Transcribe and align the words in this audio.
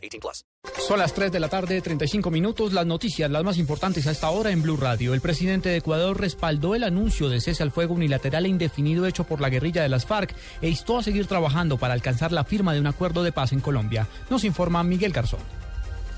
18 0.00 0.20
plus. 0.20 0.44
Son 0.86 0.98
las 0.98 1.14
3 1.14 1.32
de 1.32 1.40
la 1.40 1.48
tarde, 1.48 1.80
35 1.80 2.30
minutos. 2.30 2.72
Las 2.72 2.86
noticias, 2.86 3.30
las 3.30 3.44
más 3.44 3.58
importantes 3.58 4.06
hasta 4.06 4.26
ahora 4.26 4.50
en 4.50 4.62
Blue 4.62 4.76
Radio. 4.76 5.14
El 5.14 5.20
presidente 5.20 5.68
de 5.68 5.76
Ecuador 5.76 6.20
respaldó 6.20 6.74
el 6.74 6.84
anuncio 6.84 7.28
de 7.28 7.40
cese 7.40 7.62
al 7.62 7.70
fuego 7.70 7.94
unilateral 7.94 8.44
e 8.44 8.48
indefinido 8.48 9.06
hecho 9.06 9.24
por 9.24 9.40
la 9.40 9.48
guerrilla 9.50 9.82
de 9.82 9.88
las 9.88 10.06
FARC 10.06 10.34
e 10.60 10.68
instó 10.68 10.98
a 10.98 11.02
seguir 11.02 11.26
trabajando 11.26 11.78
para 11.78 11.94
alcanzar 11.94 12.32
la 12.32 12.44
firma 12.44 12.72
de 12.74 12.80
un 12.80 12.86
acuerdo 12.86 13.22
de 13.22 13.32
paz 13.32 13.52
en 13.52 13.60
Colombia. 13.60 14.06
Nos 14.28 14.44
informa 14.44 14.82
Miguel 14.82 15.12
Garzón. 15.12 15.59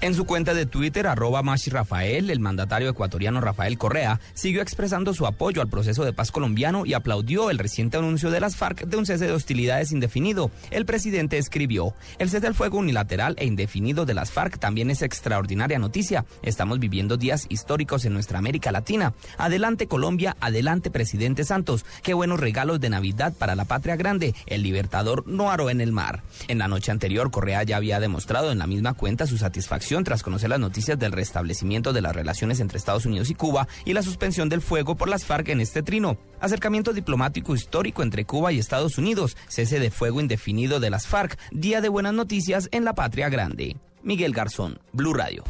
En 0.02 0.16
su 0.16 0.24
cuenta 0.24 0.52
de 0.52 0.66
Twitter, 0.66 1.06
arroba 1.06 1.45
Mashi 1.45 1.70
Rafael, 1.70 2.29
el 2.29 2.41
mandatario 2.41 2.88
ecuatoriano 2.88 3.41
Rafael 3.41 3.79
Correa 3.79 4.19
siguió 4.34 4.60
expresando 4.60 5.15
su 5.15 5.29
apoyo 5.29 5.62
al 5.62 5.69
proceso 5.69 6.05
de 6.05 6.12
paz 6.12 6.33
colombiano 6.33 6.84
y 6.84 6.95
aplaudió 6.95 7.51
el 7.51 7.59
reciente 7.59 7.98
anuncio 7.98 8.33
de 8.33 8.41
las 8.41 8.57
FARC 8.57 8.84
de 8.84 8.96
un 8.96 9.07
cese 9.07 9.27
de 9.27 9.33
hostilidades 9.33 9.93
indefinido. 9.93 10.51
El 10.73 10.87
presidente 10.87 11.38
escribió, 11.38 11.95
el 12.19 12.30
cese 12.30 12.48
al 12.48 12.57
fuego 12.57 12.79
unilateral 12.79 13.37
e 13.38 13.46
indefinido 13.46 14.05
de 14.05 14.15
las 14.15 14.33
FARC 14.33 14.59
también 14.59 14.91
es 14.91 15.02
extraordinaria 15.02 15.79
noticia. 15.79 16.24
Estamos 16.43 16.80
viviendo 16.80 17.16
días 17.16 17.46
históricos 17.48 18.04
en 18.04 18.13
nuestra 18.13 18.41
América 18.41 18.73
Latina. 18.73 19.15
Adelante 19.38 19.87
Colombia, 19.87 20.37
adelante 20.41 20.91
presidente 20.91 21.45
Santos. 21.45 21.87
Qué 22.02 22.13
buenos 22.13 22.41
regalos 22.41 22.80
de 22.80 22.91
Navidad 22.91 23.35
para 23.38 23.54
la 23.54 23.66
patria 23.66 23.95
grande. 23.95 24.35
El 24.46 24.65
libertador 24.65 25.29
no 25.29 25.52
aró 25.52 25.71
en 25.71 25.80
el 25.80 25.93
mar. 25.93 26.24
En 26.48 26.59
la 26.59 26.66
noche 26.66 26.91
anterior, 26.91 27.30
Correa 27.30 27.63
ya 27.63 27.76
había 27.76 28.01
demostrado 28.01 28.51
en 28.51 28.59
la 28.59 28.66
misma 28.66 28.95
cuenta 28.95 29.29
su 29.29 29.38
satisfacción 29.38 29.91
tras 30.01 30.23
conocer 30.23 30.48
las 30.48 30.59
noticias 30.59 30.98
del 30.98 31.12
restablecimiento 31.12 31.93
de 31.93 32.01
las 32.01 32.16
relaciones 32.16 32.60
entre 32.60 32.79
Estados 32.79 33.04
Unidos 33.04 33.29
y 33.29 33.35
Cuba 33.35 33.68
y 33.85 33.93
la 33.93 34.02
suspensión 34.02 34.48
del 34.48 34.62
fuego 34.62 34.96
por 34.96 35.09
las 35.09 35.26
FARC 35.26 35.51
en 35.51 35.60
este 35.60 35.82
trino. 35.82 36.16
Acercamiento 36.40 36.95
diplomático 36.95 37.54
histórico 37.54 38.02
entre 38.02 38.24
Cuba 38.24 38.52
y 38.52 38.59
Estados 38.59 38.96
Unidos, 38.96 39.37
cese 39.48 39.79
de 39.79 39.90
fuego 39.90 40.20
indefinido 40.20 40.80
de 40.80 40.88
las 40.88 41.07
FARC, 41.07 41.38
día 41.51 41.82
de 41.82 41.90
buenas 41.90 42.15
noticias 42.15 42.70
en 42.73 42.87
la 42.87 42.95
patria 42.95 43.29
grande. 43.29 43.76
Miguel 44.02 44.32
Garzón, 44.32 44.80
Blue 44.93 45.13
Radio. 45.13 45.45